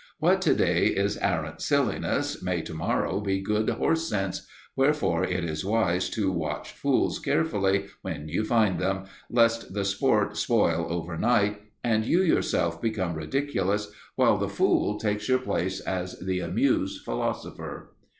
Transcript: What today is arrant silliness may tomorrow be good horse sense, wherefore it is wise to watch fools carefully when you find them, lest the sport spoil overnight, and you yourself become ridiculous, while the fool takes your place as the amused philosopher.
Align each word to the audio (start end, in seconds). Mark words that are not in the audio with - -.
What 0.17 0.41
today 0.41 0.85
is 0.87 1.15
arrant 1.19 1.61
silliness 1.61 2.41
may 2.41 2.61
tomorrow 2.63 3.19
be 3.21 3.39
good 3.39 3.69
horse 3.69 4.09
sense, 4.09 4.47
wherefore 4.75 5.23
it 5.23 5.43
is 5.43 5.63
wise 5.63 6.09
to 6.09 6.31
watch 6.31 6.71
fools 6.71 7.19
carefully 7.19 7.85
when 8.01 8.27
you 8.27 8.43
find 8.43 8.79
them, 8.79 9.03
lest 9.29 9.75
the 9.75 9.85
sport 9.85 10.37
spoil 10.37 10.87
overnight, 10.89 11.61
and 11.83 12.03
you 12.03 12.23
yourself 12.23 12.81
become 12.81 13.13
ridiculous, 13.13 13.91
while 14.15 14.37
the 14.39 14.49
fool 14.49 14.97
takes 14.97 15.29
your 15.29 15.37
place 15.37 15.79
as 15.81 16.17
the 16.19 16.39
amused 16.39 17.05
philosopher. 17.05 17.93